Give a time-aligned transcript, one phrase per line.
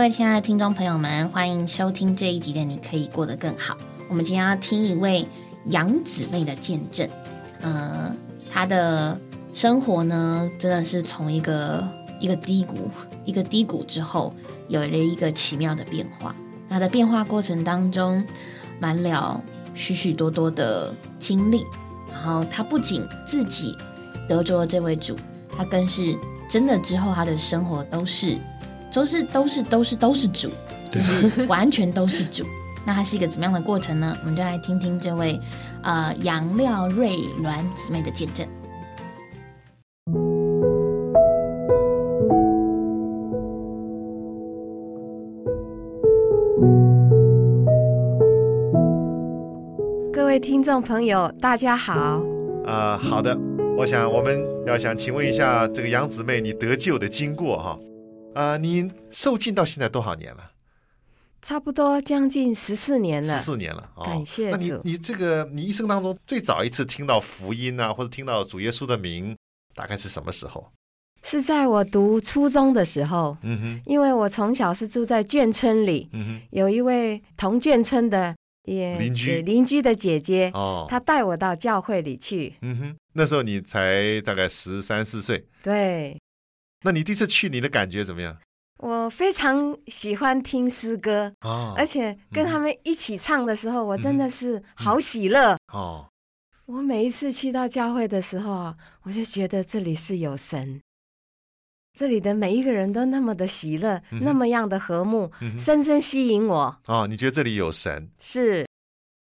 [0.00, 3.74] 各位亲爱的听众朋友们，欢迎收听这一集的《你可以过得更好》。
[4.08, 5.26] 我们今天要听一位
[5.66, 7.06] 杨姊妹的见证，
[7.60, 8.10] 呃，
[8.50, 9.20] 她的
[9.52, 11.86] 生活呢，真的是从一个
[12.18, 12.90] 一个低谷，
[13.26, 14.34] 一个低谷之后，
[14.68, 16.34] 有了一个奇妙的变化。
[16.70, 18.24] 她的变化过程当中，
[18.78, 19.38] 满了
[19.74, 21.62] 许许多多的经历。
[22.10, 23.76] 然后她不仅自己
[24.26, 25.14] 得着了这位主，
[25.54, 26.16] 她更是
[26.48, 28.38] 真的之后，她的生活都是。
[28.92, 30.50] 都是都是都是都是主，
[30.90, 32.44] 就是完全都是主。
[32.84, 34.16] 那它是一个怎么样的过程呢？
[34.20, 35.38] 我们就来听听这位
[35.82, 37.10] 呃杨廖瑞
[37.42, 38.46] 鸾姊妹的见证。
[50.12, 52.20] 各位听众朋友，大家好。
[52.66, 53.36] 啊，好的。
[53.76, 57.70] 我想我们要想请问一下这个杨姊妹，你得救的经过哈？
[57.70, 57.89] 啊，
[58.60, 60.50] 你受尽到现在多少年了？
[61.42, 63.38] 差不多将近十四年了。
[63.38, 64.56] 十四年了，感谢主。
[64.58, 69.34] 那你你这个你一生当中最早一次听到福音啊，或者听到主耶稣的名，
[69.74, 70.70] 大概是什么时候？
[71.22, 73.36] 是在我读初中的时候。
[73.40, 73.80] 嗯哼。
[73.86, 82.54] 因为我从小是住在眷村里，嗯哼，有一位同眷村的也邻居邻居的姐姐哦，她带我到教会里去。
[82.60, 82.96] 嗯哼。
[83.14, 85.42] 那时候你才大概十三四岁。
[85.62, 86.20] 对。
[86.82, 88.36] 那你第一次去，你的感觉怎么样？
[88.78, 96.08] 我非常喜欢听诗歌哦，而且跟他们一起唱的时候，我真的是好喜乐哦。
[96.64, 100.80] 我每一次去到教会的时候啊，我就觉得这里是有神，
[101.92, 106.80] 这里的每一个人都那么的喜乐，那么样的和睦，深深吸引我。
[106.86, 108.08] 哦，你觉得这里有神？
[108.18, 108.66] 是，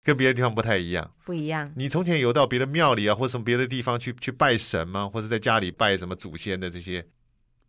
[0.05, 1.11] 跟别的地方不太一样。
[1.25, 1.73] 不一样。
[1.75, 5.09] 你从前有到别的庙里啊，或者从别的地方去去拜神吗？
[5.09, 7.07] 或者在家里拜什么祖先的这些？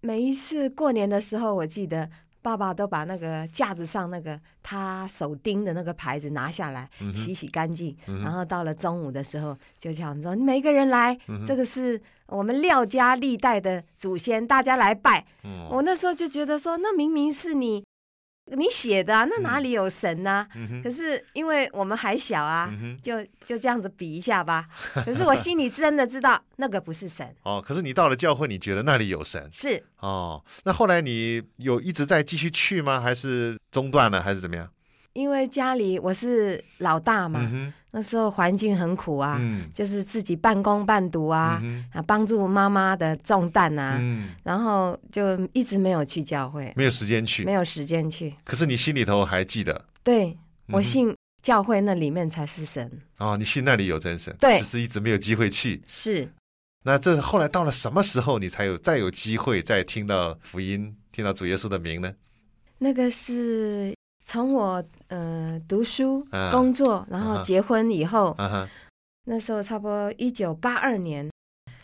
[0.02, 2.10] 每一次过年的时候，我记得
[2.42, 7.96] 爸爸都把那个架子上那个他手钉的那个牌子拿下来，洗洗干净。
[8.06, 15.26] 然后到了中午的时候，就叫我们说：“你每个人来，这个是我们廖家历代的祖先，大家来拜。”
[15.70, 17.84] 我那时候就觉得说，那明明是你。
[18.56, 20.48] 你写的啊，那哪里有神呢？
[20.84, 22.72] 可是因为我们还小啊，
[23.02, 24.68] 就就这样子比一下吧。
[25.06, 27.62] 可是我心里真的知道那个不是神哦。
[27.66, 30.44] 可是你到了教会，你觉得那里有神是哦。
[30.64, 33.00] 那后来你有一直在继续去吗？
[33.00, 34.22] 还是中断了？
[34.22, 34.70] 还是怎么样？
[35.14, 37.42] 因为家里我是老大嘛，
[37.98, 39.42] 那时候环境很苦啊，
[39.74, 41.60] 就是自己半工半读啊，
[41.92, 44.00] 啊帮助妈妈的重担啊，
[44.44, 48.32] 然后就一直没有去教会，没有时间去，没有时间去。
[48.44, 49.84] 可是你心里头还记得？
[50.04, 50.38] 对，
[50.68, 53.02] 我信教会那里面才是神。
[53.18, 55.82] 哦，你信那里有真神，对，只是一直没有机会去。
[55.88, 56.32] 是。
[56.86, 62.14] 那这后来到了什么时候，你才有再有机会再听到福音，听到主耶稣的名呢？
[62.78, 63.92] 那个是。
[64.30, 68.36] 从我呃读书、工作，然后结婚以后，
[69.26, 71.30] 那时候差不多一九八二年。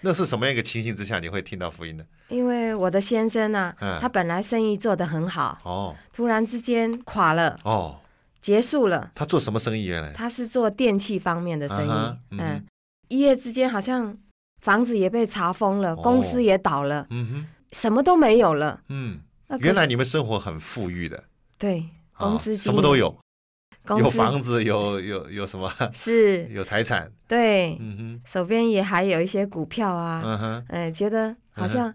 [0.05, 2.03] 那是什么样一个情形之下你会听到福音呢？
[2.27, 8.01] 因为我的先生呢，他本来生意做得很好，哦，突然之间垮了，哦，
[8.41, 9.11] 结束了。
[9.15, 9.85] 他做什么生意？
[9.85, 12.65] 原来他是做电器方面的生意，嗯，
[13.07, 14.17] 一夜之间好像
[14.61, 19.21] 房子也被查封了，公司也倒了，嗯哼，什么都没有了，嗯，
[19.59, 21.23] 原来你们生活很富裕的，
[21.57, 21.85] 对。
[22.23, 23.15] 公司什么都有，
[23.99, 25.71] 有房子，有有有什么？
[25.93, 27.11] 是有财产。
[27.27, 30.21] 对，嗯哼，手边也还有一些股票啊。
[30.23, 31.93] 嗯哼，哎，觉得好像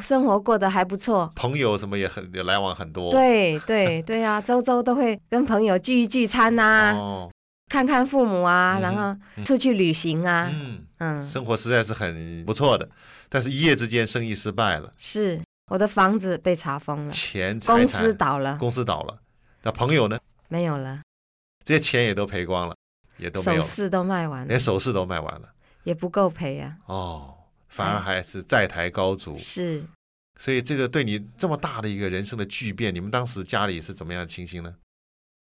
[0.00, 1.32] 生活过得还不错。
[1.36, 3.10] 朋友什么也很来往很多。
[3.10, 7.28] 对对 对啊，周周都会跟朋友聚一聚餐呐，
[7.70, 9.14] 看看父母啊，然后
[9.44, 10.50] 出去旅行啊。
[10.52, 12.88] 嗯嗯，生活实在是很不错的，
[13.28, 14.90] 但是一夜之间生意失败了。
[14.98, 15.40] 是
[15.70, 19.16] 我的房子被查封了，钱公司倒了，公司倒了。
[19.62, 20.18] 那朋友呢？
[20.48, 21.02] 没有了，
[21.64, 22.76] 这些钱也都赔光了，
[23.18, 25.48] 也都没有，首饰都卖完了，连首饰都卖完了，
[25.84, 26.76] 也不够赔啊。
[26.86, 27.34] 哦，
[27.68, 29.36] 反而还是债台高筑。
[29.36, 29.84] 是，
[30.40, 34.74] 所以这个对你这么大的一个人生的巨变，你们当时家里是怎么样的情形呢？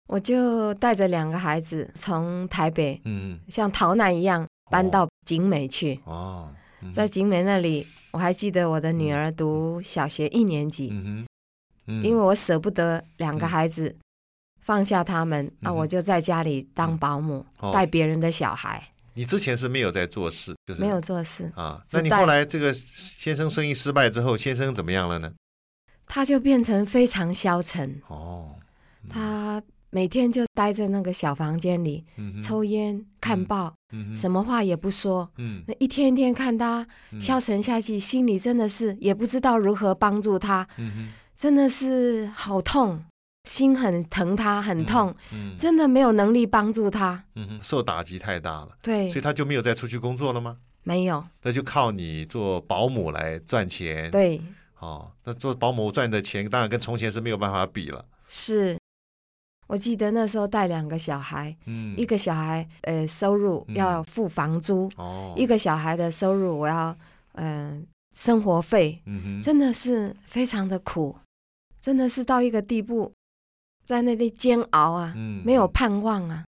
[0.07, 5.99] 我就带着两个孩子从台北，嗯，像逃难一样搬到景美去。
[6.05, 6.55] 哦，
[6.93, 10.91] 在景美那里，我还记得我的女儿读小学一年级。
[10.93, 11.27] 嗯
[11.87, 12.03] 哼。
[12.03, 13.97] 因为我舍不得两个孩子
[14.61, 18.83] 放下他们，那我就在家里当保姆，带别人的小孩。
[19.17, 21.81] 你之前是没有在做事，就是没有做事啊。
[21.93, 25.33] 那你后来这个先生生意失败之后，先生怎么样了呢？
[26.07, 28.57] 他就变成非常消沉哦。
[29.09, 32.05] 他每天就待在那个小房间里，
[32.43, 33.73] 抽烟、看报，
[34.17, 35.31] 什么话也不说。
[35.37, 36.85] 嗯，那一天天看他
[37.21, 40.67] 消沉下去，心里真的是也不知道如何帮助他。
[40.79, 41.13] 嗯
[41.45, 43.05] 真的是好痛，
[43.47, 47.23] 心很疼他，很痛，嗯真的没有能力帮助他。
[47.35, 50.57] 嗯哼，受打击太大了，对所以，他就没有再出去工作了吗？
[50.85, 54.41] 没有，那就靠你做保姆来赚钱。，对，
[54.79, 58.03] 哦，那做保姆赚的钱当然跟从前是没有办法比了。
[58.27, 58.79] 是。
[59.67, 66.97] 我记得那时候带两个小孩，嗯，一个小孩呃收入嗯要付房租，哦，一个小孩的收入我要
[67.33, 67.83] 嗯、呃
[68.17, 71.15] 生活费，嗯哼，真的是非常的苦，
[71.85, 73.13] 真的是到一个地步，
[73.87, 75.43] 在那里煎熬啊，嗯。
[75.45, 76.43] 没有盼望啊。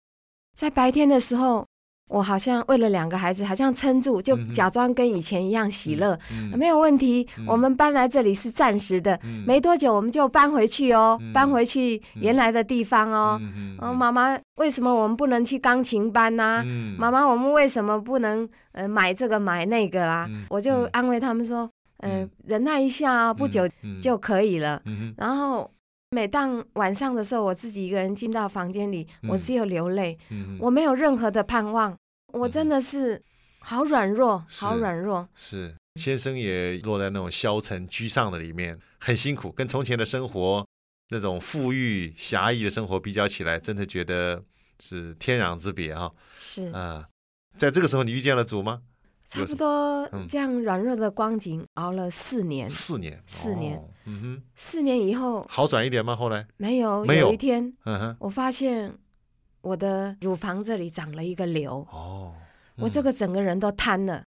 [0.55, 1.65] 在白天的时候，
[2.07, 7.27] 我好像为了两个孩子，好像撑住，就假装跟以前一样喜乐，嗯没有问题。
[7.39, 7.47] 嗯。
[7.47, 9.43] 我们搬来这里是暂时的，嗯。
[9.47, 11.33] 没多久我们就搬回去哦，嗯。
[11.33, 13.39] 搬回去原来的地方哦。
[13.41, 16.95] 嗯哦，妈妈，为什么我们不能去钢琴班呢、嗯。
[16.99, 20.27] 妈妈，我们为什么不能呃买这个买那个啦？
[20.29, 20.89] 嗯我就嗯。
[20.91, 21.67] 安慰他们说，
[22.03, 22.31] 嗯、嗯。
[22.45, 24.81] 忍耐一下啊，不久嗯就可以了。
[25.17, 25.71] 然后
[26.11, 29.39] 每当晚上的时候，我自己一个人进到房间里，我嗯。
[29.39, 31.97] 只有流泪，嗯我没有任何的盼望，
[32.33, 33.21] 我真的是
[33.59, 35.27] 好软弱，好软弱。
[35.35, 35.75] 是。
[35.99, 40.65] 先生也落在那种消沉居丧的里面，很辛苦，跟从前的生活
[41.09, 44.43] 那种富裕狭义的生活比较起来，真的觉得
[44.79, 47.07] 是天壤之别哈是，啊、
[47.59, 48.81] 在这个时候，你遇见了主吗？
[49.33, 52.69] 差不多嗯这样软弱的光景熬了四年。
[52.69, 56.15] 四年，四年哦嗯哼，四年以后，好转一点吗？
[56.15, 58.93] 后来，没有，没有有一天嗯哼，我发现
[59.61, 62.33] 我的乳房这里长了一个瘤，哦，
[62.77, 64.23] 我这嗯个整个人都瘫了。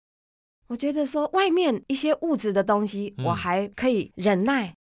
[0.66, 4.74] 我觉得说外面一些物质的东西，嗯我还可以忍耐，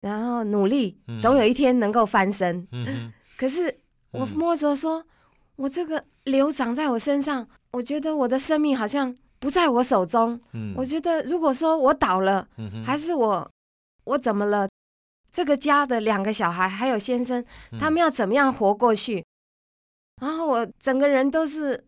[0.00, 2.66] 然后努力嗯，总有一天能够翻身。
[2.72, 3.80] 嗯哼， 可是
[4.12, 5.04] 我嗯摸着说，
[5.56, 10.40] 我这个瘤长在我身上，我觉得我的生命好像不在我手中。
[10.52, 13.50] 嗯，我觉得如果说我倒了，嗯还是我
[14.04, 14.68] 我怎么了？
[15.32, 17.44] 这个家的两个小孩还有先生，
[17.78, 19.24] 他们要怎么样活过去？
[20.22, 21.84] 然后我整个人都是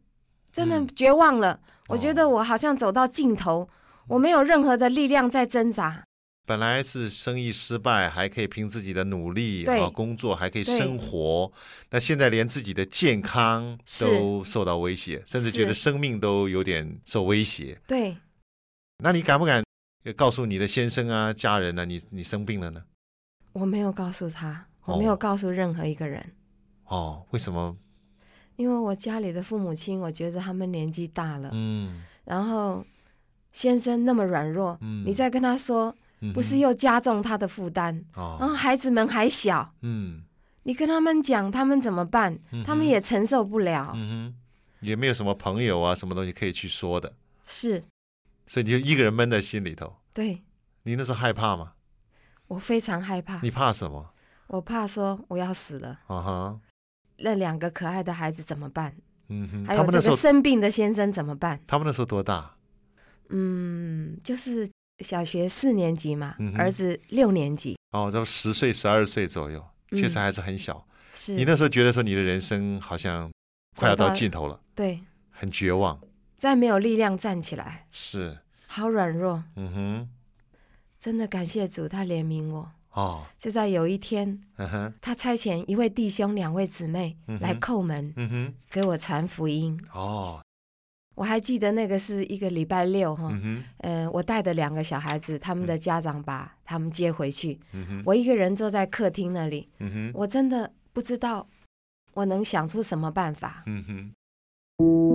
[0.53, 1.59] 真的嗯绝望了。
[1.89, 3.67] 我觉哦得我好像走到尽头，
[4.07, 6.05] 我没有任何的力量在挣扎。
[6.49, 11.53] 本来是生意失败，还可以凭自己的努力对啊工作，还可以生活。
[11.91, 17.79] 那现在连自己的健康都受到威胁，甚至觉得生命都有点受威胁。
[17.87, 18.17] 对，
[19.05, 19.63] 那你敢不敢
[20.05, 22.83] 呃告诉你的先生啊、家人呢、你你生病了呢？
[23.53, 26.33] 我没有告诉他，我没有哦告诉任何一个人，
[26.87, 27.77] 哦，为什么？
[28.57, 32.85] 因为我家里的父母亲，我觉得他们年纪大了，嗯然后
[33.53, 35.95] 先生那么软弱，嗯你再跟他说，
[36.35, 37.95] 不是又加重他的负担。
[38.15, 40.23] 然后哦孩子们还小，嗯
[40.65, 42.39] 你跟他们讲，他们怎么办？
[42.53, 43.93] 嗯他们也承受不了。
[43.95, 47.13] 嗯哼，也没有什么朋友啊，什么东西可以去说的，
[47.45, 47.83] 是，
[48.47, 49.97] 所以你就一个人闷在心里头。
[50.13, 50.43] 对
[50.83, 51.73] 你那时候害怕吗？
[52.49, 54.11] 我非常害怕，你怕什么？
[54.49, 56.61] 我怕说我要死了，啊哈，
[57.19, 58.95] 那两个可爱的孩子怎么办？
[59.29, 61.61] 嗯哼，还有那时候生病的先生怎么办？
[61.67, 62.55] 他们那时候多大？
[63.29, 64.67] 嗯，就是
[65.01, 70.85] 小学四年级嘛，嗯儿子六年级，哦，都十岁、十二岁左右，确实嗯还是很小。
[71.15, 73.31] 是你那时候觉得说你的人生好像
[73.77, 75.01] 快要到尽头了，对，
[75.31, 75.99] 很绝望。
[76.37, 79.43] 再没有力量站起来，是，好软弱。
[79.57, 80.09] 嗯哼，
[81.01, 82.71] 真的感谢主，他怜悯我。
[82.93, 89.79] 哦，就在有一天，嗯哼，他差遣一位弟兄、两位姊妹来叩门，嗯哼，给我传福音。
[89.93, 90.41] 哦，
[91.19, 93.29] 我还记得那个是一个礼拜六哈，
[93.79, 101.45] 嗯我带的两个小孩子，他们的家长把他们接回去，嗯哼，我一个人坐在客厅那里，嗯哼，我真的不知道
[102.15, 103.65] 我能想出什么办法。
[103.67, 104.13] 嗯哼，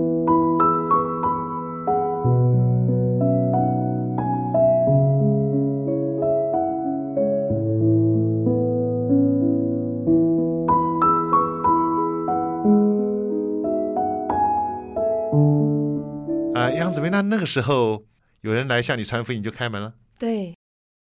[17.14, 18.04] 那那个时候
[18.40, 19.94] 有人来向你传福音，你就开门了。
[20.18, 20.56] 对，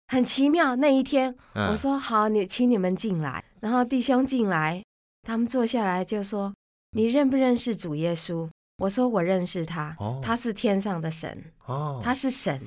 [0.08, 0.76] 很奇妙。
[0.76, 3.44] 那一天，嗯、我说好，你请你们进来。
[3.62, 4.84] 然后弟兄进来，
[5.24, 6.54] 他们坐下来就说
[6.92, 12.60] ：“你认不认识主耶稣？”我说：“我认识他，哦他是天上的神，哦，他是神。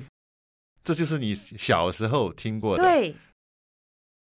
[0.83, 3.15] 这就是你小时候听过的，，对，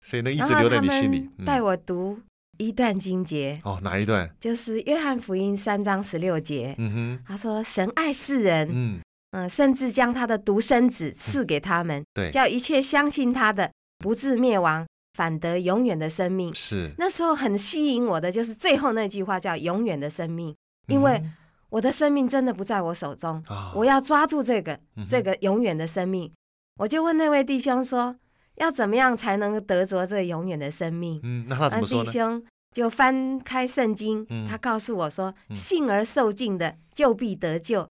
[0.04, 1.30] 所以那一直留在你心里。
[1.46, 2.18] 带嗯、我读
[2.58, 4.28] 一段经节，哦，哪一段？
[4.40, 6.74] 就是约翰福音三章十六节。
[6.76, 9.00] 嗯哼他说：“神爱世人，，嗯，
[9.36, 20.54] 嗯、甚至将他的独生子赐给他们，对，叫一切相信他的不至灭亡，反得永远的生命。”是，那时候很吸引我的就是最后那句话，叫“永远的生命”，
[20.88, 21.34] 因为嗯
[21.68, 26.32] 我的生命真的不在我手中，啊，我要抓住这个嗯这个永远的生命。
[26.78, 28.16] 我就问那位弟兄说
[28.56, 31.20] ：“要怎么样才能得着这永远的生命？
[31.22, 32.04] 嗯，那他怎么说呢？
[32.04, 37.86] 弟兄就翻开圣经，嗯他告诉我说：“嗯信而受尽的，就必得救。”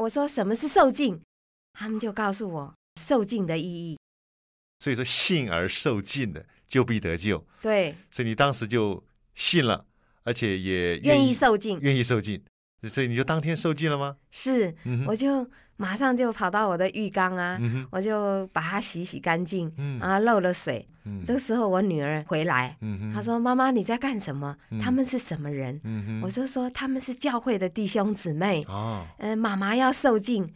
[0.00, 1.20] 我说：“什么是受尽？”
[1.78, 3.98] 他们就告诉我受尽的意义。
[4.78, 9.04] 所以说信而受尽的就必得救，对，所以你当时就
[9.34, 9.84] 信了，
[10.22, 12.42] 而且也愿意意受尽愿意受尽，
[12.88, 14.16] 所以你就当天受尽了吗？
[14.30, 15.46] 是，嗯我就
[15.76, 20.86] 马上就跑到我的浴缸啊，嗯我就把它洗洗干净，嗯然后漏了水。
[21.06, 24.54] 嗯这个时候我女儿回来，嗯她说：“妈妈你在干什么？
[24.70, 28.62] 嗯他们是什么人？”嗯我就说：“他们是教会的弟兄姊妹。
[28.68, 30.46] 哦嗯、妈妈要受尽。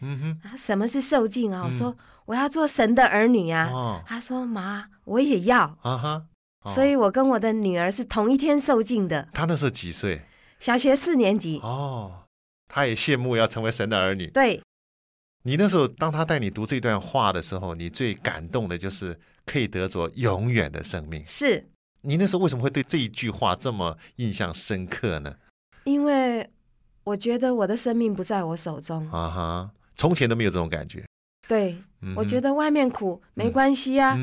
[0.56, 1.62] 什么是受尽啊？
[1.64, 3.70] 我嗯说我要做神的儿女啊。
[3.72, 5.60] 哦她说：“妈，我也要。
[5.80, 6.22] 啊哈，
[6.62, 10.20] 哦所以我跟我的女儿是同一天受尽的，她那时候几岁？
[10.64, 11.58] 小学四年级。
[11.58, 12.10] 哦，
[12.68, 14.28] 他也羡慕要成为神的儿女。
[14.28, 14.62] 对，
[15.42, 21.22] 你那时候当他带你读这段话的时候，你最感动的就是可以得着永远的生命。
[21.26, 21.62] 是
[22.00, 25.36] 你那时候为什么会对这一句话这么印象深刻呢？
[25.84, 26.48] 因为
[27.04, 29.06] 我觉得我的生命不在我手中。
[29.10, 31.04] 啊哈，从前都没有这种感觉。
[31.46, 34.16] 对，嗯我觉得外面苦没关系啊。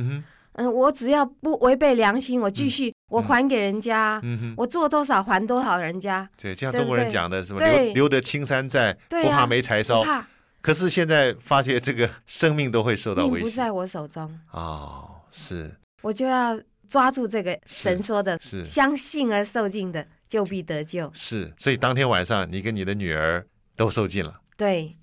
[0.54, 10.00] 嗯，我只要不违背良心，我继续，我还给人家啊，嗯哼，我做多少还多少人家，对，就像中国人对讲的什么留留得青山在，不怕没柴烧。
[10.00, 10.06] 不。
[10.06, 10.26] 怕，
[10.62, 13.44] 可是现在发现这个生命都会受到威胁。
[13.44, 13.72] 命不在。
[13.72, 15.76] 我手中，哦，是。
[16.02, 18.64] 我就要抓住这个神说的，是。
[18.64, 21.12] 相信而受尽的，就必得救。
[21.14, 24.40] 是，所以当天晚上你跟你的女儿都受尽了。
[24.56, 24.96] 对，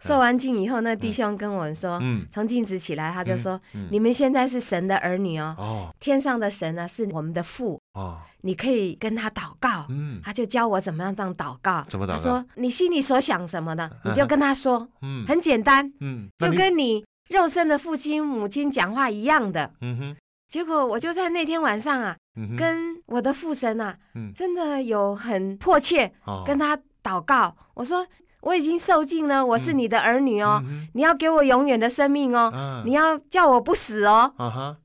[0.00, 3.88] 受完尽以后，那弟兄跟我们说，嗯，从镜子起来，他就说：“嗯。
[3.90, 5.94] 你们现在是神的儿女哦，哦。
[6.00, 9.86] 天上的神呢是我们的父，哦，你可以跟他祷告。
[9.88, 10.20] 嗯。
[10.22, 11.84] 他就教我怎么样当祷告。
[11.88, 12.16] 怎么祷告？
[12.16, 15.24] 他说：“你心里所想什么的，嗯你就跟他说，嗯。
[15.26, 19.70] 很简单，嗯，就跟你肉身的父亲母亲讲话一样的。
[19.80, 20.16] 嗯哼。
[20.48, 22.16] 结果我就在那天晚上啊，
[22.56, 24.32] 跟我的父神啊，嗯。
[24.34, 26.42] 真的有很迫切哦。
[26.46, 27.54] 跟他祷告。
[27.74, 28.06] 我说
[28.40, 34.32] 我已经受尽了，我是嗯你的儿女哦，嗯你要给我永远的生命哦，你要叫我不死哦。
[34.36, 34.76] 啊哈，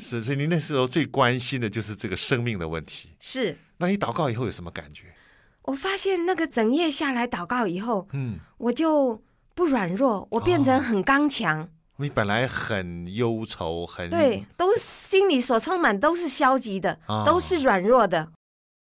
[0.00, 3.10] 是，所以你那时候最关心的就是这个生命的问题。
[3.20, 5.06] 是那你祷告以后有什么感觉？
[5.62, 9.20] 我发现那个整夜下来祷告以后，嗯，我就
[9.54, 11.68] 不软弱，我变成哦很刚强。
[11.98, 18.28] 你本来很忧愁，很对，都心里所充满都是消极的，哦都是软弱的。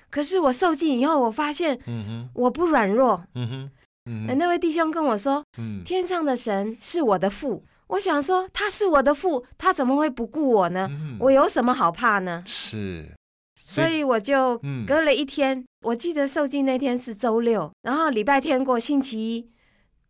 [0.09, 3.23] 可是我受尽以后，我发现嗯哼我不软弱。
[3.35, 3.71] 嗯哼
[4.11, 7.65] 嗯那位弟兄跟我说，嗯天上的神是我的父。
[7.87, 10.89] 我想说，他是我的父，他怎么会不顾我呢？
[10.91, 12.43] 嗯我有什么好怕呢？
[12.47, 13.13] 是，
[13.57, 19.51] 所以我就嗯隔了一天，我记得受尽那天是周六，然后礼拜天过星期一，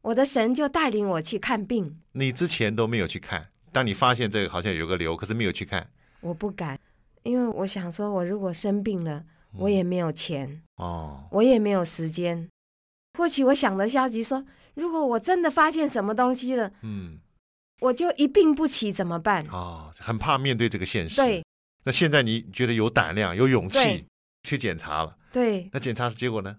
[0.02, 1.99] 我的神就带领我去看病。
[2.12, 5.87] 你之前都没有去看，当你发现这个好像有个瘤，可是没有去看，
[6.21, 6.78] 我不敢，
[7.23, 9.25] 因为我想说，我如果生病了，
[9.57, 12.47] 我也没有钱，哦，我也没有时间。
[13.19, 17.19] 或许我想的消极说，如果我真的发现什么东西了，嗯，
[17.81, 19.45] 我就一病不起怎么办？
[19.50, 21.17] 哦，很怕面对这个现实。
[21.17, 21.45] 对，
[21.85, 24.05] 那现在你觉得有胆量、有勇气
[24.43, 25.69] 去检查了，对。
[25.73, 26.57] 那检查的结果呢？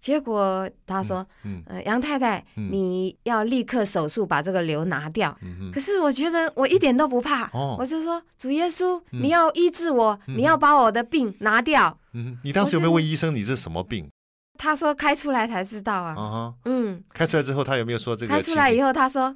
[0.00, 5.34] 结果他说，嗯呃，杨太太，嗯你要立刻手术把这个瘤拿掉。
[5.40, 11.98] 嗯可是我觉得我一点都不怕，哦我就说主耶稣，嗯你要医治我，嗯你要把我的病拿掉。
[12.12, 14.06] 嗯，你当时有没有问医生你这是什么病
[14.56, 16.54] 他说开出来才知道啊？
[16.64, 18.34] 嗯，开出来之后，他有没有说这个？
[18.34, 19.34] 开出来以，后他说，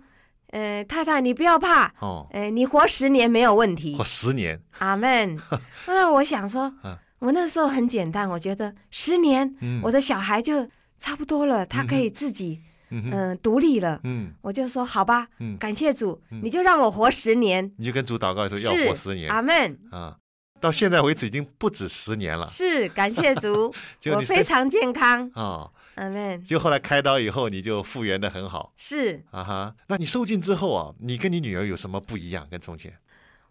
[0.51, 3.97] 呃，太太你不要怕，哦，呃，你活十年没有问题。
[3.97, 5.39] 活，十年，阿门。
[5.87, 10.67] 那我想说嗯，我那时候很简单，我觉得十年嗯，我的小孩就
[10.99, 12.61] 差不多了，他可以自己
[12.91, 14.01] 嗯，嗯独立了。
[14.05, 14.33] 嗯。
[14.41, 16.41] 我就说好吧，嗯，感谢主，嗯。
[16.43, 19.29] 你就让我活十年，你就跟主祷告说要活十年。
[19.31, 19.79] 阿门。
[19.91, 20.17] 啊，
[20.61, 23.73] 到现在为止已经不止十年了，是感谢主，
[24.15, 26.43] 我非常健康，啊，阿门。
[26.45, 29.75] 就后来开刀以后你就复原的很好是啊哈。
[29.87, 32.47] 那你受尽之后啊，你跟你女儿有什么不一样？
[32.51, 32.93] 跟从前？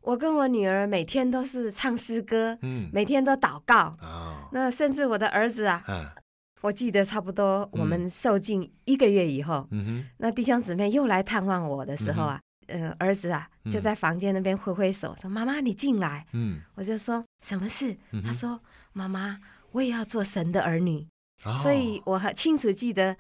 [0.02, 3.76] 我跟我女儿每天都是唱诗歌，嗯每天都祷告。
[4.00, 6.14] 啊那甚至我的儿子啊，啊
[6.62, 16.26] 我记得差不多我们受尽一个月以后，嗯哼那弟兄姊妹又来探望我的时候啊，呃，儿子啊嗯就在房间那边挥挥手，说：“妈妈，你进来。
[16.34, 17.96] 嗯”我就说：“什么事？”
[18.26, 18.60] 他说
[18.94, 19.40] ：“妈妈，
[19.72, 21.06] 我也要做神的儿女。”
[21.46, 23.16] 哦所以我很清楚记得，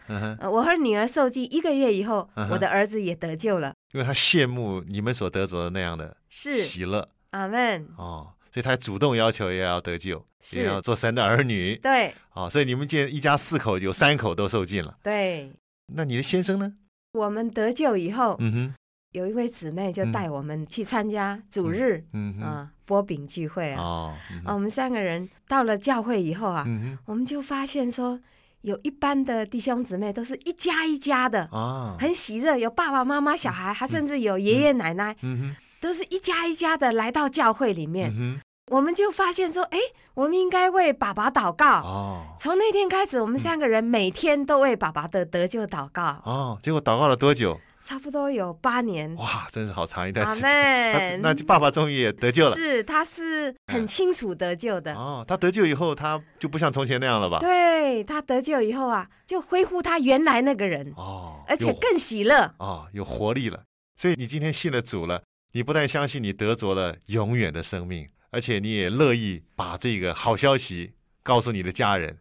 [0.52, 3.72] 我和女儿受尽一个月以后，嗯我的儿子也得救了。
[3.94, 7.88] 因为他羡慕你们所得着的那样的是喜乐阿门。
[7.96, 12.50] 哦，所以他主动要求也要得救，也要做神的儿女对哦。
[12.50, 15.54] 所以你们见一家四口有三口都受尽了，对，
[15.94, 16.74] 那你的先生呢？
[17.14, 18.74] 我们得救以后，嗯哼，
[19.12, 22.04] 有一位姊妹就带我们去参加主日
[22.42, 23.82] 啊波饼聚会啊。
[23.82, 24.14] 哦，
[24.46, 28.20] 我们三个人到了教会以后啊，嗯我们就发现说，
[28.62, 38.12] 有一般的弟兄姊妹都是一家一家的，啊，很喜乐，有爸爸妈妈、小孩，还甚至有爷爷奶奶，嗯，都是一家一家的来到教会里面。
[38.70, 39.80] 我们就发现说，哎，
[40.14, 41.80] 我们应该为爸爸祷告。
[41.82, 47.58] 哦，从那天开始，我们三个人每天都为爸爸的得救祷告，哦，结果祷告了多久？
[47.88, 49.16] 差不多有八年。
[49.16, 51.22] 哇，真是好长一段阿时间。
[51.22, 52.52] 那爸爸终于也得救了。
[52.54, 54.94] 是，他是很清楚得救的。
[54.94, 57.40] 哦，他得救以后，他就不像从前那样了吧？
[57.40, 62.54] 对他得救以后啊，就恢复他原来那个人，哦，而且更喜乐。
[62.60, 63.64] 哦有活力了。
[63.96, 70.92] 所以你今天信了主了，你不但相信你得着了永远的生命，而且你也乐意把这个好消息
[71.24, 72.18] 告诉你的家人。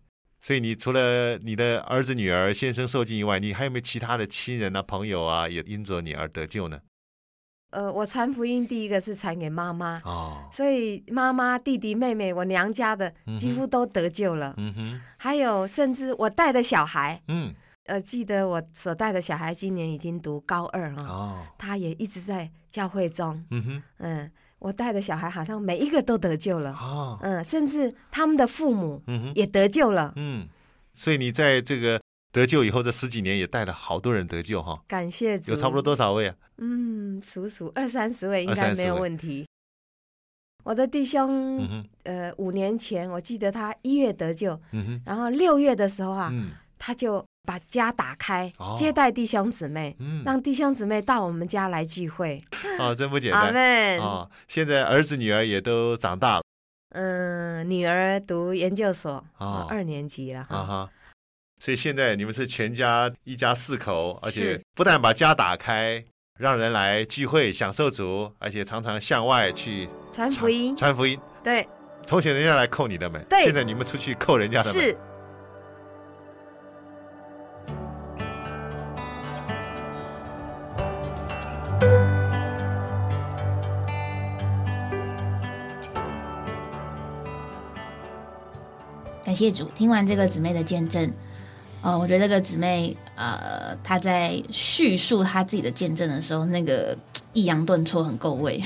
[0.47, 6.79] 所以你除了你的儿子、女儿、先生受尽以外，你还有没有其他的亲人啊、朋友啊，也因着你而得救呢？
[7.71, 14.55] 呃，我传福音第一个是传给妈妈，哦，所以妈妈、弟弟、妹妹，我娘家的几乎都得救了。
[14.57, 17.53] 嗯哼，还有，甚至我带的小孩，嗯，
[17.87, 23.45] 呃，记得我所带的小孩今年已经读高二啊、哦，他也一直在教会中。
[23.51, 26.73] 嗯哼，嗯，我带的小孩好像每一个都得救了。
[26.73, 29.03] 哦，嗯，甚至他们的父母
[29.35, 30.13] 也得救了。
[30.17, 30.49] 嗯，
[30.93, 32.01] 所以你在这个
[32.33, 34.83] 得救以后这十几年，也带了好多人得救哈。
[34.89, 35.53] 感谢主。
[35.53, 36.35] 有差不多多少位啊？
[36.59, 39.47] 嗯，数数二三十位应该没有位问题。
[40.65, 44.59] 我的弟兄，嗯，呃，五年前我记得他一月得救，
[45.05, 52.43] 然后六月的时候啊，嗯他就把家打开，哦接待弟兄姊妹，嗯，让弟兄姊妹到我们家来聚会。
[52.79, 53.99] 哦，真不简 阿单门。
[53.99, 54.31] 哦。
[54.49, 56.43] 现在儿子女儿也都长大了
[56.95, 60.65] 嗯，女儿读研究所，哦呃二年级了啊哈。
[60.65, 60.91] 哈，
[61.61, 66.03] 所以现在你们是全家一家四口，而且不但把家打开，
[66.39, 71.19] 让人来聚会享受主，而且常常向外去传福音，传福音。
[71.45, 71.69] 对，
[72.07, 74.83] 从前人家来扣你的门，对现在你们出去扣人家的门。
[74.83, 74.97] 是。
[89.37, 89.67] 谢主。
[89.75, 91.13] 听完这个姊妹的见证，
[91.83, 96.97] 呃，我觉得这个姊妹，呃，她在叙述她自己的见证的时候，那个
[97.33, 98.61] 抑扬顿挫很够味，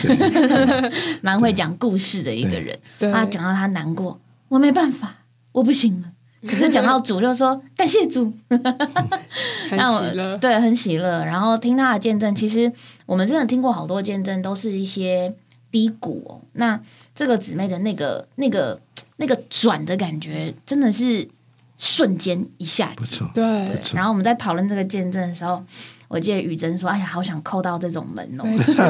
[1.20, 2.78] 蛮会讲故事的一个人。
[2.98, 5.16] 对，啊，讲到她难过，我没办法，
[5.52, 6.08] 我不行了。
[6.48, 11.22] 可是讲到主，就说感谢主， 很让我喜乐，对，很喜乐。
[11.22, 12.72] 然后听他的见证，其实
[13.04, 15.34] 我们真的听过好多见证，都是一些
[15.70, 16.40] 低谷哦。
[16.54, 16.80] 那
[17.14, 18.80] 这个姊妹的那个、那个、
[19.16, 21.28] 那个转的感觉，真的是
[21.76, 22.94] 瞬间一下子。
[22.96, 25.62] 不错，对，对，然后我们在讨论这个见证的时候，
[26.08, 28.44] 我记得雨珍说：“哎呀，好想扣到这种门哦。
[28.44, 28.82] 没错，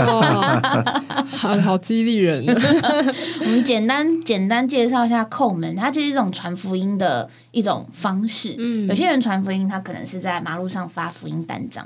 [1.30, 2.44] 好好激励人，
[3.40, 8.54] 我们简单简单介绍一下叩门，它就是一种传福音的一种方式。
[8.58, 11.84] 嗯有些人传福音，他可能是在马路上发福音单张；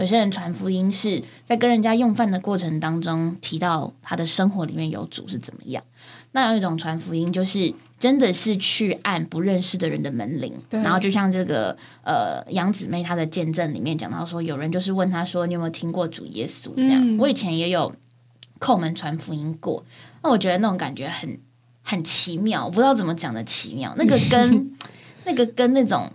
[0.00, 5.84] 有些人传福音是在跟人家用饭的过程当中提到他的生活里面有主是怎么样。
[6.32, 16.74] 那有一种传福音，就是真的是去按不认识的人的门铃，然后就像这个呃杨姊妹她的见证里面讲到说，有人就是问她说你有没有听过主耶稣？
[16.74, 17.06] 这样。
[17.06, 17.94] 嗯我以前也有
[18.58, 19.84] 叩门传福音过，
[20.22, 21.38] 那我觉得那种感觉很
[21.82, 24.76] 很奇妙，我不知道怎么讲的奇妙，那个跟
[25.26, 26.10] 那个跟那种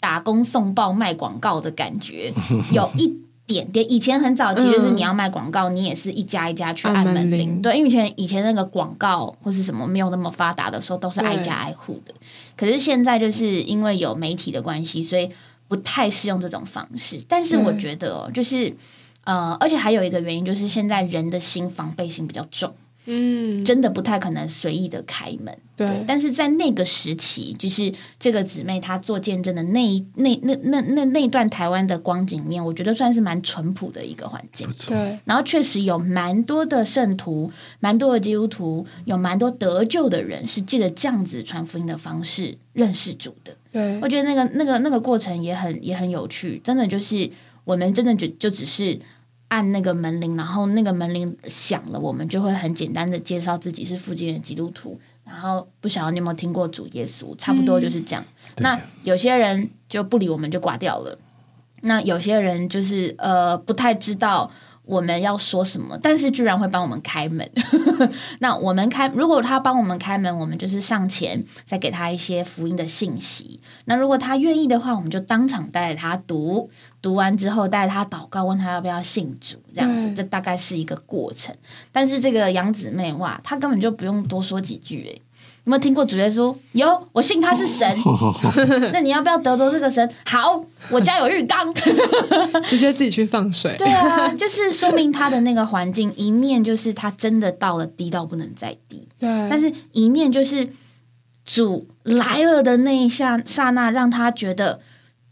[0.00, 2.32] 打工送报卖广告的感觉
[2.72, 3.90] 有一点点。
[3.90, 12.14] 以前很早期就是你要卖广告，你也是一家一家去按按门铃，对，因为以前以前那个广告或是什么没有那么发达的时候，都是挨家挨户的。
[12.56, 15.30] 可是现在就是因为有媒体的关系，所以
[15.66, 17.22] 不太适用这种方式。
[17.28, 18.74] 但是我对觉得哦，就是
[19.24, 22.72] 呃，而且还有一个原因就是现在人的心防备心比较重。
[23.10, 25.56] 嗯，真的不太可能随意的开门。
[25.74, 43.56] 对，但是在那个时期，就是这个姊妹她做见证的那一那那那那那段台湾的光景面，我觉得算是蛮淳朴的一个环境对，然后确实有蛮多的圣徒，蛮多的基督徒，有蛮多得救的人是借着这样子传福音的方式认识主的。
[43.70, 47.30] 对我，觉得那个那个那个过程也很也很有趣，真的就是
[47.64, 48.98] 我们真的就就只是
[49.48, 58.24] 按那个门铃，然后那个门铃响了，我们就会很简单的介绍自己是附近的基督徒，然后不晓得你有没有听过主耶稣，差不多就是这样。
[58.58, 61.18] 那有些人就不理我们就挂掉了，
[61.82, 64.50] 那有些人就是呃不太知道。
[64.88, 67.46] 我们要说什么，但是居然会帮我们开门。
[68.40, 73.60] 那我们开，如果他帮我们开门，我们就是上前再给他一些福音的信息。
[73.84, 76.70] 那如果他愿意的话，我们就当场带着他读，
[77.02, 81.54] 读完之后带着他祷告，问他要不要信主，这样子，这大概是一个过程。
[81.92, 85.22] 但是这个杨姊妹哇，她根本就不用多说几句诶。
[85.68, 86.56] 有没有听过主耶稣？
[86.72, 87.86] 有，我信他是神。
[88.90, 90.10] 那你要不要得着这个神？
[90.24, 91.74] 好，我家有浴缸。
[92.64, 93.76] 直接自己去放水。
[93.76, 100.66] 对啊，就是说明他的那个环境，一面就是他真的到了低到不能再低，对，但是一面就是
[101.44, 104.80] 主来了的那一下刹那，让他觉得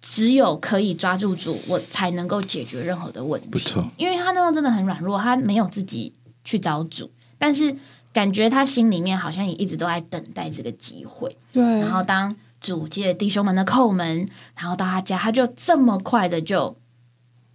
[0.02, 3.48] 只有可以抓住主，我才能够解决任何的问题。
[3.50, 6.12] 不错，因为他那时候真的很软弱，他没有自己
[6.44, 7.74] 去找主，但是
[8.16, 11.36] 感觉他心里面好像也一直都在等待这个机会。
[11.52, 14.26] 对，然后当主接弟兄们的叩门，
[14.56, 16.74] 然后到他家，他就这么快的就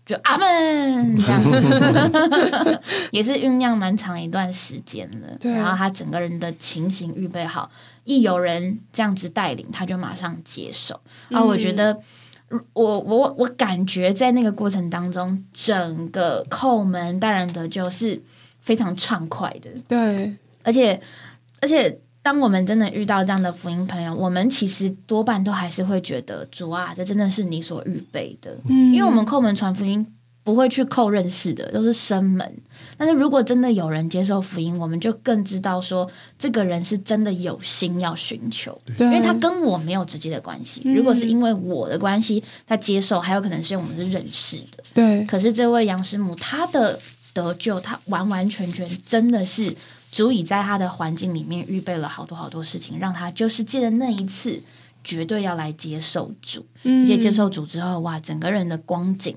[0.06, 1.41] 就阿门 这样，
[3.10, 5.36] 也是酝酿蛮长一段时间了。
[5.39, 7.71] 对然后他整个人的情形预备好，
[8.04, 11.00] 一有人这样子带领，他就马上接受。
[11.32, 12.00] 啊，我觉得。
[12.74, 18.21] 我我我感觉在那个过程当中，整个叩门带人得救是
[18.60, 19.69] 非常畅快的。
[19.88, 21.00] 对，而且
[21.62, 30.06] 而且，当我们真的遇到这样的福音朋友，我们其实多半都还是会觉得主啊，这真的是你所预备的，嗯因为我们叩门传福音。
[30.43, 32.52] 不会去扣认识的，都是生门。
[32.97, 40.82] 但是如果真的有人接受福音，我们就更知道说，这个人是真的有心要寻求，对，因为他跟我没有直接的关系。
[40.84, 44.84] 嗯如果是因为我的关系，他接受，还有可能是因为我们是认识的。
[44.95, 47.00] 对可是这位杨师母，她的
[47.34, 49.71] 得救，她完完全全真的是
[50.12, 54.62] 足以在他的环境里面预备了好多好多事情，让他就是借着那一次，
[55.04, 59.36] 绝对要来接受主，嗯而且接受主之后，哇，整个人的光景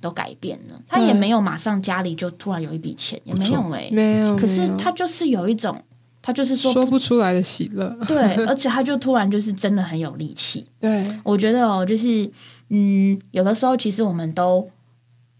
[0.00, 0.80] 都改变了。
[0.88, 5.80] 他也没有马上家里就突然有一笔钱，也没有哎、没有，可是他就是有一种，
[6.20, 7.96] 他就是说说不出来的喜乐。
[8.08, 10.66] 对， 而且他就突然就是真的很有力气。
[10.80, 12.28] 对，我觉得哦，就是
[12.70, 14.68] 嗯，有的时候其实我们都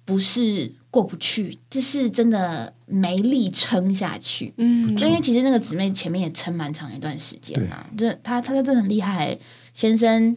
[0.05, 4.55] 不是过不去，这是真的没力撑下去。
[4.57, 9.39] 嗯，就因为其实那个姊妹前面也撑蛮长一段时间啊，这她她真的很厉害，
[9.75, 10.35] 先生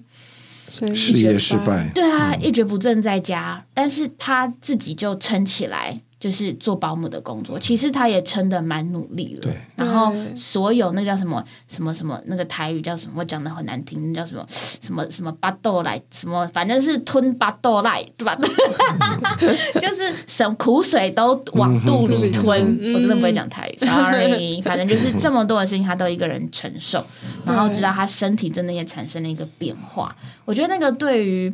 [0.68, 7.58] 所以事业失败，对啊一蹶不振在家，但是她自己就撑起来，就是做保姆的工作。
[7.58, 18.36] 其实他也撑的蛮努力了对，然后所有那叫什么什么什么那个台语叫什么，我讲的很难听，那叫什么什么什么巴豆来什么，反正是吞巴豆来对吧？
[19.80, 24.62] 就是什么苦水都往肚里吞，嗯我真的不会讲台语，sorry。
[24.64, 27.06] 反正就是这么多的事情，他都一个人承受，
[27.46, 30.16] 然后直到他身体真的也产生了一个变化。
[30.46, 31.54] 我觉得那个对于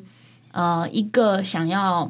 [0.52, 2.10] 呃一个想要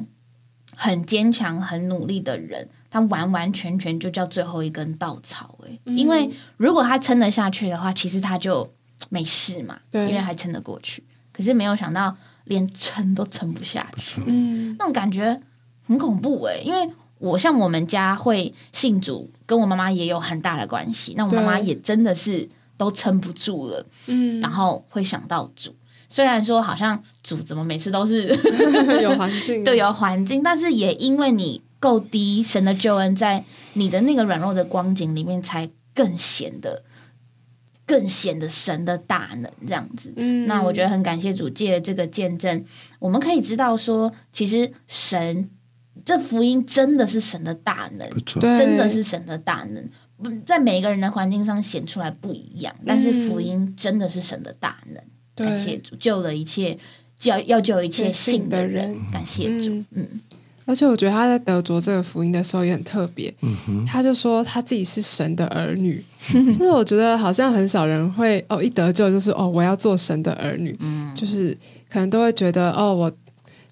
[0.76, 8.70] 很坚强、很努力的人，他完完全全就叫最后一根稻草哎、嗯因为如果他撑得下去的话，其实他就
[9.08, 11.02] 没事嘛，因为还撑得过去。
[11.32, 15.40] 可是没有想到，连撑都撑不下去，嗯，那种感觉
[15.86, 21.14] 很恐怖哎、因为我像我们家会信主，跟我妈妈也有很大的关系。
[21.16, 25.74] 那我妈妈也真的是都撑不住了，嗯，然后会想到主。
[26.08, 28.26] 虽然说好像主怎么每次都是
[29.02, 36.82] 有环境， 对有环境，但是也因为你够低，神的救恩在你的那个软弱的光景里面，才更显得
[37.86, 40.12] 更显得神的大能这样子。
[40.16, 42.64] 嗯，那我觉得很感谢主借这个见证，
[42.98, 45.50] 我们可以知道说，其实神
[46.04, 48.08] 这福音真的是神的大能，
[48.40, 49.88] 真的是神的大能。
[50.18, 54.94] 不在每个人的环境上显出来不一样，但是福音真的是神的大能。
[54.94, 55.04] 对
[55.44, 56.78] 感谢主，救了一切，
[57.24, 59.00] 要要救一切信信的的人人。
[59.12, 59.86] 感谢主，嗯。
[59.92, 60.20] 嗯。
[60.68, 71.56] 而且我觉得他在得着这个福音的时候也很特别，嗯哼，他就说他自己是神的儿女， 就是我觉得好像很少人会哦一得救就是哦我要做神的儿女，嗯，就是
[71.88, 73.12] 可能都会觉得哦我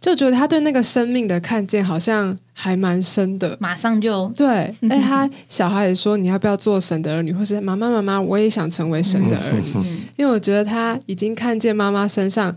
[0.05, 3.57] 就觉得他对那个生命的看见好像还蛮深的。
[3.59, 4.47] 马上就对，
[4.91, 10.03] 哎，他小孩也说你要不要做神的儿女，或是妈妈妈妈，我也想成为神的儿女，嗯。
[10.19, 12.55] 因为我觉得他已经看见妈妈身上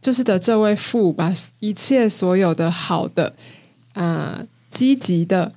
[0.00, 3.32] 就是的这位父把一切所有的好的、
[3.94, 5.52] 呃积极的、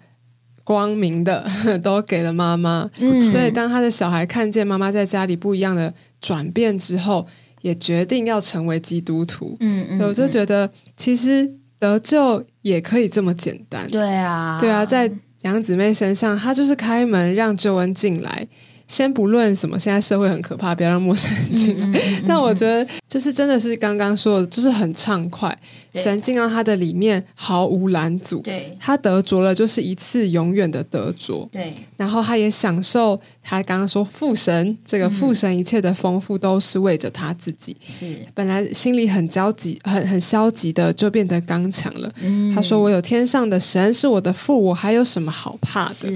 [0.63, 1.49] 光明的
[1.81, 3.19] 都给了妈妈，嗯。
[3.31, 7.25] 所以当他的小孩看见妈妈在家里不一样的转变之后，
[7.61, 9.55] 也决定要成为基督徒。
[9.59, 13.89] 嗯嗯，我就觉得其实得救也可以这么简单。
[13.89, 18.47] 对啊，对啊，在杨姊妹身上，她就是开门让救恩进来，
[18.91, 22.01] 先不论什么，现在社会很可怕，不要让陌生人进来。
[22.27, 25.57] 但我觉得，就是真的是刚刚说的，就是很畅快，
[25.95, 28.41] 神进到他的里面毫无拦阻。
[28.41, 31.47] 对，他得着了，就是一次永远的得着。
[31.49, 37.77] 对，然后他也享受他刚刚说父神这个父神一切的丰富，都是为着他自己。
[37.87, 42.11] 是，本来心里很焦急、很很消极的，就变得刚强了。
[42.53, 46.11] 他说：“我有天上的神是我的父，我还有什么好怕的？”，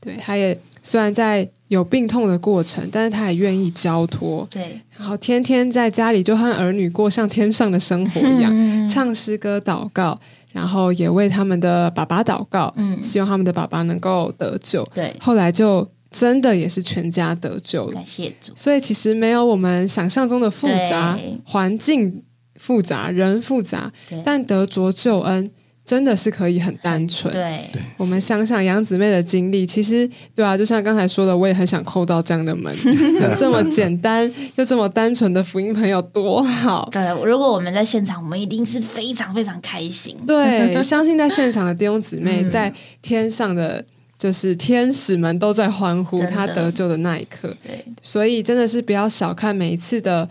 [0.00, 1.48] 对，他也虽然在。
[1.70, 4.44] 有病痛的过程，但是他也愿意交托。
[4.50, 10.18] 对，然后天天在家里就和儿女过像天上的生活一样，唱诗歌、祷告，
[10.50, 14.84] 然后也为他们的爸爸祷告，嗯，希望他们的爸爸能够得救。
[14.92, 17.92] 对，后来就真的也是全家得救了。
[17.92, 18.52] 感谢主。
[18.56, 22.20] 所以其实没有我们想象中的复杂，环境
[22.56, 23.92] 复杂，人复杂，
[24.24, 25.48] 但得着救恩。
[25.90, 27.34] 真的是可以很单纯。
[27.34, 36.88] 对，我们想想杨姊妹的经历，其实对啊，就像刚才说的，我也很想扣到这样的门，有 这么简单又这么单纯的福音朋友多好。
[36.92, 40.16] 对，如果我们在现场，我们一定是非常非常开心。
[40.24, 42.72] 对， 相信在现场的弟兄姊妹，在
[43.02, 43.84] 天上的
[44.16, 47.52] 就是天使们都在欢呼他得救的那一刻。
[47.66, 50.28] 对，所以真的是不要小看每一次的。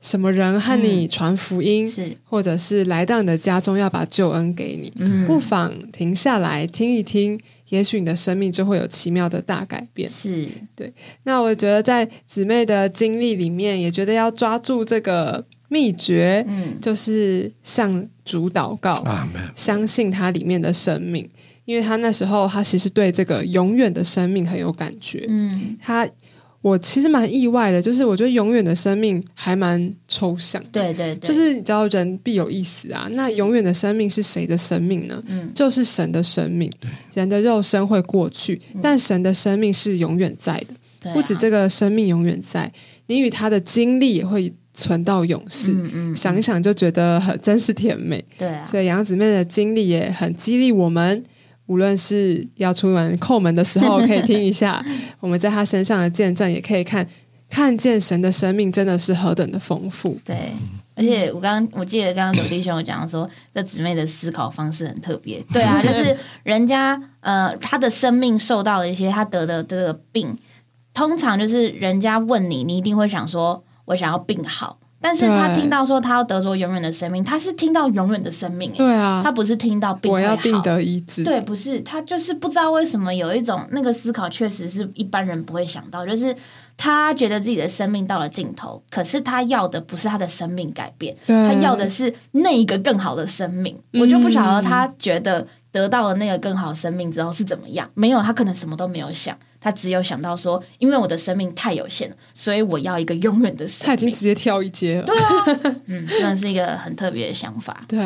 [0.00, 2.16] 什么人和你传福音，是。
[2.24, 4.90] 或者是来到你的家中要把救恩给你，
[5.26, 10.08] 不妨停下来听一听，也许你的生命就会有奇妙的大改变。
[10.08, 10.48] 是。
[10.74, 10.92] 对。
[11.24, 19.04] 那我觉得在姊妹的经历里面，也觉得要抓住这个秘诀，嗯，就是向主祷告，
[19.54, 21.28] 相信他里面的生命，
[21.66, 26.08] 因为他那时候他其实对这个永远的生命很有感觉，嗯，他。
[26.62, 30.62] 我其实蛮意外的，就是我觉得永远的生命还蛮抽象。
[30.70, 35.22] 对对对，就是你知道人必有一死啊，那永远的生命是谁的生命呢？
[35.28, 36.70] 嗯，就是神的生命。
[37.14, 41.12] 人的肉身会过去，但神的生命是永远在的。
[41.14, 42.70] 不止这个生命永远在，
[43.06, 45.72] 你与他的经历也会存到永世。
[45.72, 48.22] 嗯嗯，想一想就觉得很真是甜美。
[48.36, 51.24] 对啊，所以杨子妹的经历也很激励我们。
[51.70, 54.84] 无论是要出门叩门的时候，可以听一下
[55.20, 57.06] 我们在他身上的见证，也可以看
[57.48, 60.18] 看见神的生命真的是何等的丰富。
[60.24, 60.50] 对，
[60.96, 65.40] 而且我刚刚我记得刚刚刘弟兄有讲说，这姊妹的思考方式很特别。
[65.52, 70.36] 对啊，就是人家呃，他的生命受到了一些他得的这个病，
[70.92, 74.80] 通常就是人家问你，你一定会想说，我想要病好。
[75.00, 86.36] 但是他听到说他要得着永远的生命，他是听到永远的生命，对啊，他不是听到病我要病得医治，对，不是他就是不知道为什么有一种那个思考，确实是一般人不会想到，就是
[86.76, 93.74] 他觉得自己的生命到了尽头，可是他要的不是他的生命改变，他要的是那一个更好的生命。
[93.94, 99.34] 我就不晓得他觉得得到了那个更好生命之后是怎么样，没有，他可能什么都没有想。
[99.60, 103.86] 他只有想到说，因为我的生命太有限了，所以我要一个永远的生命。
[103.86, 105.04] 他已经直接跳一阶了。
[105.04, 107.84] 对啊，嗯，真的是一个很特别的想法。
[107.86, 107.98] 对，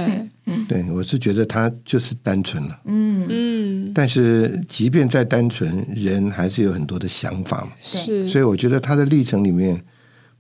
[0.46, 2.80] 嗯，对我是觉得他就是单纯了。
[2.86, 3.92] 嗯嗯。
[3.94, 7.72] 但是，即便再单纯，人还是有很多的想法嘛。
[7.80, 8.28] 是。
[8.28, 9.84] 所以，我觉得他的历程里面，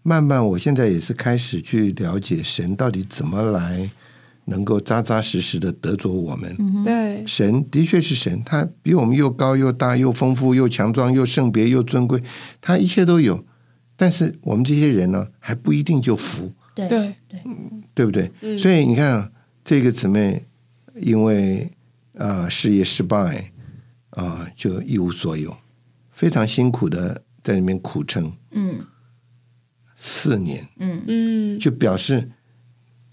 [0.02, 3.88] 慢慢，我现在也是开始去了解神到底怎么来。
[4.46, 7.26] 能够扎扎实实的得着我们，对。
[7.26, 12.22] 神的确是神，他比我们又高又大又丰富又强壮又圣别又尊贵，
[12.60, 13.44] 他一切都有。
[13.96, 17.14] 但是我们这些人呢，还不一定就服，对对。
[17.28, 17.40] 对，
[17.94, 18.30] 对不对？
[18.58, 19.32] 所以你看
[19.64, 20.44] 这个姊妹，
[21.00, 21.70] 因为
[22.18, 23.50] 啊事业失败
[24.10, 25.56] 啊，就一无所有，
[26.10, 28.80] 非常辛苦的在里面苦撑，嗯，
[29.96, 31.02] 四年，嗯。
[31.06, 32.30] 嗯，就表示。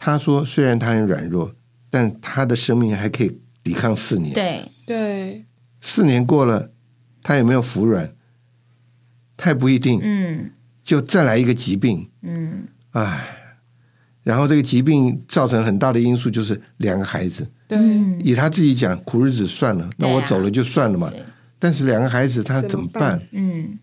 [0.04, 1.54] 他说：“虽然他很软弱，
[1.92, 4.34] 但他的生命还可以抵抗四年。
[4.34, 5.46] 对对，
[5.80, 6.72] 四年过了，
[7.22, 8.12] 他有没有服软？
[9.38, 10.00] 太不一定。
[10.02, 12.10] 嗯，就再来一个疾病。
[12.24, 13.28] 嗯，唉，
[14.24, 17.48] 然后这个疾病造成很大的因素就是两个孩子。
[17.68, 17.78] 对，
[18.24, 21.14] 以他自己讲，苦日子算了，那我走了就算了嘛。
[21.60, 23.22] 但是两个孩子他怎么办？
[23.34, 23.78] 嗯，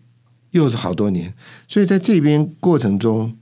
[0.51, 1.33] 又是好多年。
[1.65, 3.37] 所以在这边过程中，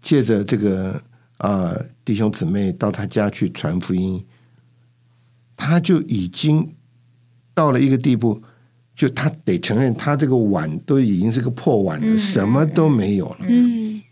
[0.00, 1.02] 借着这个。”
[1.38, 4.24] 啊，弟兄姊妹到他家去传福音，
[5.56, 6.74] 他就已经
[7.52, 8.42] 到了一个地步，
[8.94, 13.38] 就他得承认，他这个碗都已经是个破碗了，什么都没有了。
[13.48, 14.02] 嗯，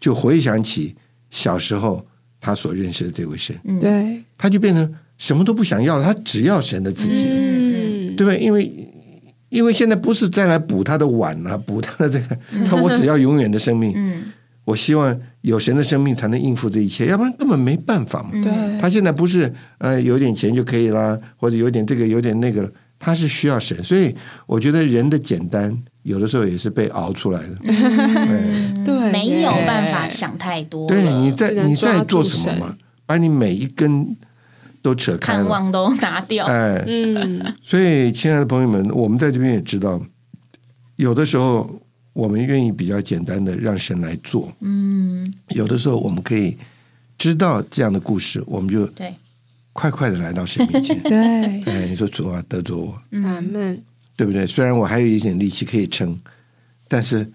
[0.00, 0.94] 就回想起
[1.30, 2.06] 小时候
[2.40, 8.34] 他所认识的这位神，对，他就变成什么都不想要了，他只要神的自己，嗯，对吧？
[8.34, 8.88] 因为
[9.50, 14.32] 因为现在不是再来补他的碗了，补他的这个， 他我只要永远的生命，嗯。
[14.64, 18.30] 我希望有神的生命才能应付这一切，要不然根本没办法嘛。
[18.42, 24.14] 对，他现在不是呃有点钱就可以啦，或者有点这个有点那个，他是需要神，所以
[24.46, 27.56] 我觉得人的简单有的时候也是被熬出来的。
[28.84, 30.86] 对，没有办法想太多。
[30.88, 32.76] 对，你在你在做什么嘛？
[33.04, 34.16] 把你每一根
[34.80, 36.46] 都扯开，盼望都拿掉。
[36.46, 37.52] 哎，嗯。
[37.62, 40.00] 所以，亲爱的朋友们，我们在这边也知道，
[40.96, 41.81] 有的时候
[42.12, 44.52] 我们愿意比较简单的让神来做。
[44.60, 45.32] 嗯。
[45.48, 46.56] 有的时候我们可以
[47.16, 49.12] 知道这样的故事，我们就对。
[49.74, 51.16] 快快的来到神面前， 对，
[51.62, 52.92] 哎，你说主啊，得着我，
[53.24, 53.82] 阿门，
[54.14, 54.46] 对不对？
[54.46, 56.14] 虽然我还有一点力气可以撑，
[56.88, 57.26] 但是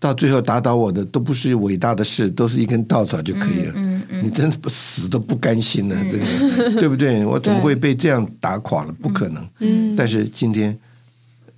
[0.00, 3.72] 到最后打倒我的都不是伟大的事，都是一根稻草就可以了。
[3.76, 7.24] 嗯嗯，你真的不死都不甘心了，这个对不对？
[7.24, 8.92] 我怎么会被这样打垮了？
[9.00, 9.48] 不可能。
[9.60, 10.76] 嗯，但是今天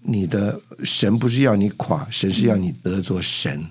[0.08, 3.64] 你的神不是要你垮，神是要你得着神。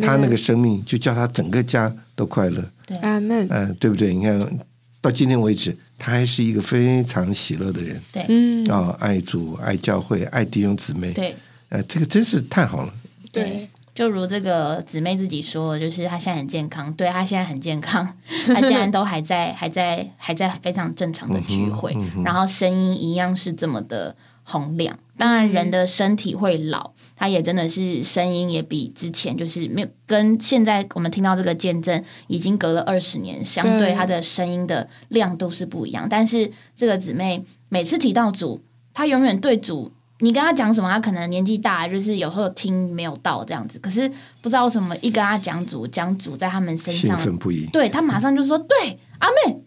[0.00, 2.64] 他那个生命就叫他整个家都快乐。
[2.86, 3.46] 对，阿门。
[3.50, 4.14] 嗯，对不对？
[4.14, 4.58] 你看。
[5.04, 8.00] 到今天为止，他还是一个非常喜乐的人。
[8.10, 11.12] 对，嗯，啊，爱主、爱教会、爱弟兄姊妹。
[11.12, 11.36] 对，
[11.68, 12.94] 呃，这个真是太好了。
[13.30, 18.16] 对，就如这个姊妹自己说，就是她现在很健康，对她现在很健康，
[18.48, 24.98] 她现在都还在，还在，还在非常正常的聚会，然后声音一样是这么的洪亮。
[25.16, 26.92] 当然，人的身体会老。
[27.16, 36.08] 他也真的是声音也比之前就是没有跟现在我们听到这个见证已经隔了二十年，相对他的声音的亮度是不一样。
[36.10, 38.60] 但是这个姊妹每次提到主，
[38.92, 43.78] 她永远对主，你跟他讲什么，他可能年纪大，就是有时候听没有到这样子。
[43.78, 44.08] 可是
[44.42, 49.62] 不知道为什么一跟他讲主，讲主在他们身上兴奋不已，对他马上就说对阿妹。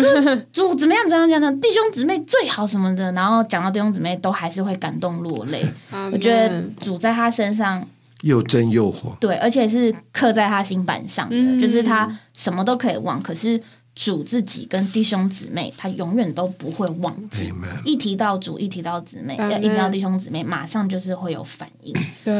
[0.00, 5.64] 就主怎么样怎么样的弟兄姊妹最好什么的，然后讲到弟兄姊妹都还是会感动落泪。
[6.12, 7.86] 我觉得主在他身上
[8.22, 13.60] 又真又活，对，而且是刻在他心板上的，就是他什么都可以忘，可是
[13.94, 17.52] 主自己跟弟兄姊妹，他永远都不会忘记。
[17.84, 21.94] 一提到主，一提到姊妹，要一提到弟兄姊妹，马上就是会有反应。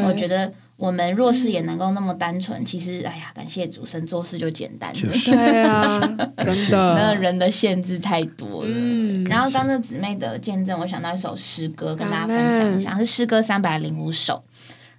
[0.05, 0.53] 我觉得。
[0.77, 5.01] 我们若是也能够那么单纯，其实哎呀，感谢主神做事就简单了。
[5.25, 6.01] 对啊，
[6.39, 8.69] 真的，真的人的限制太多了。
[8.69, 14.43] 嗯，然后刚这姊妹的见证，我想到一首诗歌跟大家分享一下，是诗歌三百零五首。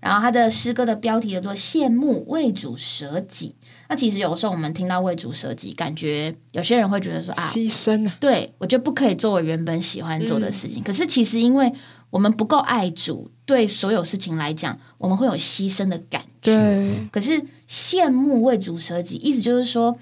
[0.02, 3.56] 然后他的诗歌的标题叫做《羡慕为主舍己》。
[3.90, 8.08] 那其实有时候我们听到为主舍己，感觉有些人会觉得说啊，牺牲。
[8.20, 10.84] 对我觉得不可以做我原本喜欢做的事情。
[10.84, 11.74] 可是其实因为
[12.10, 16.56] 我们不够爱主，对所有事情来讲，我们会有牺牲的感觉。
[16.56, 19.98] 对，可是羡慕为主舍己，意思就是说，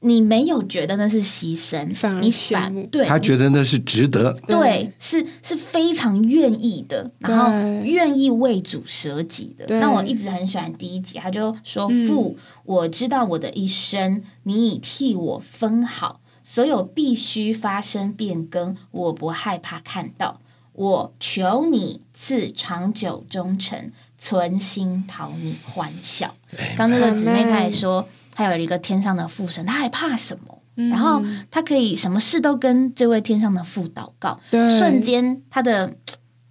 [0.00, 1.86] 你没有觉得那是牺牲，
[2.20, 7.52] 你反对，他觉得那是值得，对，是是非常愿意的，然后
[7.84, 9.78] 愿意为主舍己的。
[9.78, 20.40] 那我一直很喜欢第一集，他就说：“父，我知道我的一生，你已替我分好，所有必须发生变更，我不害怕看到。”
[20.80, 26.34] 我求你赐长久忠诚，存心讨你欢笑。
[26.74, 30.58] 刚那个姊妹她也说，她有一个天上的父神，她还怕什么？
[30.88, 35.92] 然后她可以什么事都跟这位天上的父祷告，瞬间她的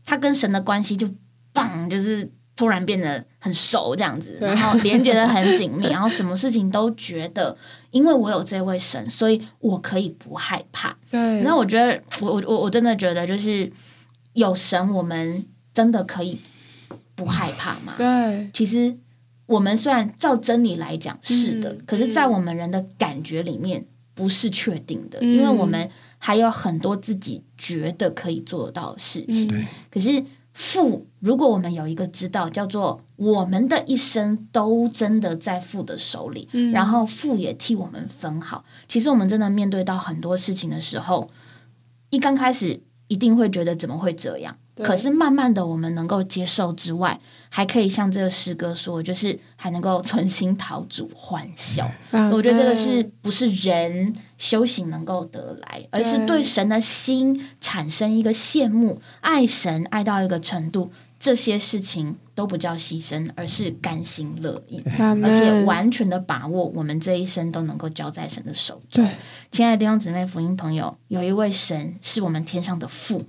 [0.06, 1.10] 她跟神的关系就
[1.52, 7.58] 棒，就是突然变得很熟这样子，然后连觉得很紧密， 然后什么事情都觉得，
[7.90, 10.96] 因为我有这位神，所以我可以不害怕。
[11.10, 13.74] 对，那我觉得，我我我我真的觉得就是。
[14.34, 16.40] 有神，我们真的可以
[17.16, 17.96] 不害怕吗？
[17.98, 18.98] 对，其实
[19.46, 29.68] 我们虽然照真理来讲是的，可是，在我们人的感觉里面不是确定的，因为我们还有很多自己觉得可以做到的事情。
[29.90, 38.64] 可是父，如果我们有一个知道，叫做我们的一生都真的在父的手里，然后父也替我们分好。
[38.88, 41.30] 其实我们真的面对到很多事情的时候，
[42.12, 42.82] 一刚开始。
[43.10, 44.56] 一定会觉得怎么会这样？
[44.82, 47.20] 可是慢慢的，我们能够接受之外，
[47.50, 51.86] 还可以像这个诗歌说，就是还能够存心讨主欢笑。
[52.32, 60.90] 我觉得这个是不是人修行能够得来，而是对神的心产生一个羡慕，爱神爱到一个程度。
[61.20, 69.06] 这些事情都不叫牺牲，而是甘心乐意，而且完全的把握我们这一生都能够交在神的手中。
[69.52, 73.22] 亲爱的弟兄姊妹、福音朋友，有一位神是我们天上的父，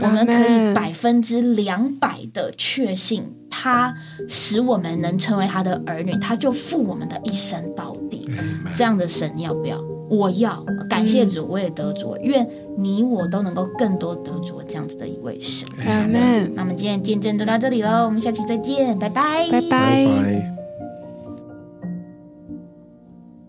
[0.00, 3.94] 我们可以百分之两百的确信，他
[4.28, 8.28] 使我们能成为他的儿女，他就负我们的一生到底。
[8.76, 9.82] 这样的神要不要？
[10.12, 12.46] 我要感谢主，我也得主，愿
[12.76, 15.66] 你我都能够更多得主这样子的一位神。
[15.86, 16.52] 阿门。
[16.54, 20.61] 那么今天见证就到这里喽，我们下期再见，拜拜，拜拜。